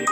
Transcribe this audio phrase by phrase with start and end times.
[0.00, 0.06] は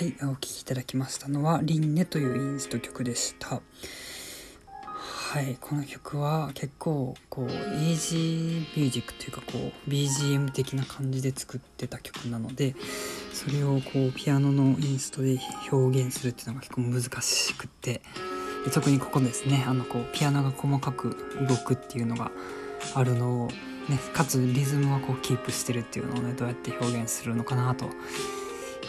[0.00, 3.60] い、お聴きいただきましたのは、リンネというインスト曲でした。
[5.36, 12.74] はい、この曲は結構こうイージーミュージックというかこう BGM 的な感じで作ってた曲なので
[13.34, 15.38] それをこうピアノのインストで
[15.70, 18.00] 表現するっていうのが結構難しくって
[18.66, 21.16] で特にここですねあのこうピアノが細かく
[21.48, 22.32] 動くっていうのが
[22.94, 23.48] あるのを、
[23.88, 27.86] ね、かつリズムはこうキープしてるっていうのをねどうやって表現するのかなと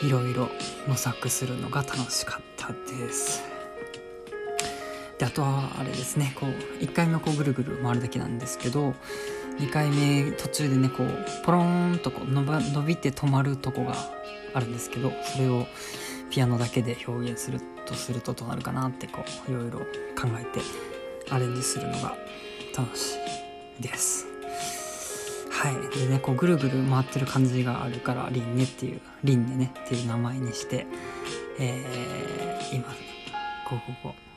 [0.02, 0.50] いろいろ
[0.88, 3.44] 模索するのが楽しかったです。
[5.20, 6.50] であとはあれですねこう
[6.84, 8.94] 1回目こうぐるぐる回るだけなんですけど
[9.60, 13.96] 2回目途中でねこうポロンとこう伸ば伸びて止まるとこが
[14.54, 15.66] あるんですけどそれを
[16.30, 20.62] ピアノだけで表現するとするとどうなるかなってこういろいろ考えて
[21.30, 22.16] アレンジするのが
[22.78, 23.16] 楽し
[23.80, 24.28] いです。
[25.50, 25.98] はい。
[25.98, 30.86] でね、こうぐるぐる回ってる感じがあるから、リンネっていう、リンネねっていう名前にして、
[31.60, 32.86] えー、今、
[33.68, 34.28] こうこうこう、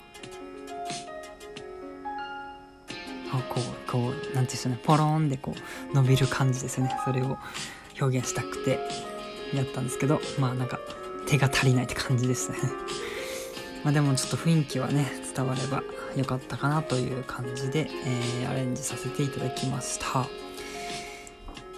[3.49, 5.55] こうこう何て言うんでしょうねポロンでこ
[5.93, 7.39] う伸びる感じですよねそれを
[8.01, 8.79] 表現したくて
[9.55, 10.81] やったんですけどまあなんか
[11.31, 12.59] 手が足りないって感じですね。
[13.85, 15.83] まあでもちょっと雰囲気はね伝われば
[16.17, 20.27] 良かったかなという感じで、えー、アレンジさせていただきました。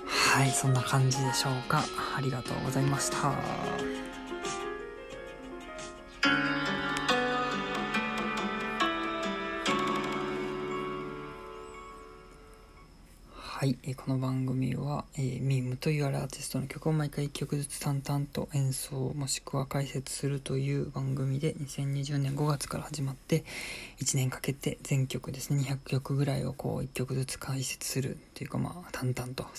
[0.06, 1.84] はいそんな感じでしょうか。
[2.16, 4.11] ありがとうございました。
[13.62, 23.44] はい、えこの番組は、えー、ミームというあるアーティストの曲を毎回1曲ずつ淡々と演奏もしくは解説するという番組で2020年5月から始まって
[24.00, 29.50] 1年かけて全曲ですね200曲ぐらいをこう1曲ずつ解説するというかまあ淡々と語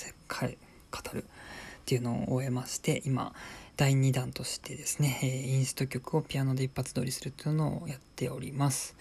[1.14, 1.26] るっ
[1.86, 3.34] ていうのを終えまして今
[3.78, 8.98] 第2弾としてですね、えー、インスト曲をピアノで一発撮りするというのをやっております。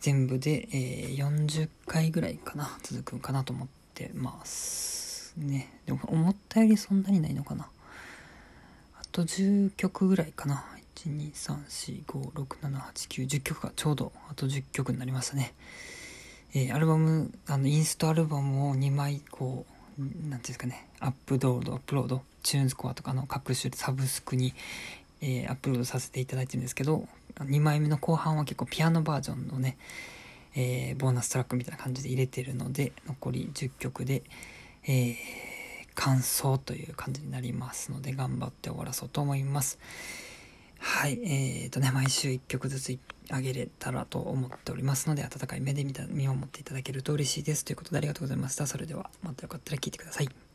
[0.00, 5.68] 全部で、えー、40回ぐらいかな続くかなと思ってってますね。
[5.86, 7.68] でも思ったよりそんなにないのかな。
[8.98, 10.64] あと10曲ぐらいかな。
[10.96, 15.54] 12345678910曲がちょうどあと10曲になりましたね。
[16.54, 19.66] えー、アルバムあのインストアルバムを2枚こ
[19.98, 20.88] う何ていうんですかね。
[21.00, 24.54] アップロードアップロードチューンスコアとかの各種サブスクに、
[25.20, 27.06] えー、アップロードさせていただいてるんですけど
[27.38, 29.76] 2枚目の後半は結構ピアノバージョンのね
[30.54, 34.22] えー、ボーナストラックみたいな感じで入れてるので残り10曲で、
[34.84, 35.16] えー、
[35.94, 39.78] 完走という感じになりますので頑張って終わらそうと思います。
[40.78, 42.98] はいえーとね毎週1曲ずつ
[43.30, 47.64] あげれたらと思っておりますので温かい目で見た見守っていただけると嬉しいです。
[47.64, 48.66] ということでありがとうございました。
[48.66, 50.51] それではまたよかったら聴いてください。